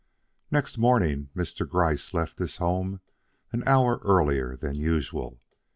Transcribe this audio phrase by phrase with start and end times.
[0.49, 1.69] Next morning Mr.
[1.69, 3.01] Gryce left his home
[3.51, 5.39] an hour earlier than usual.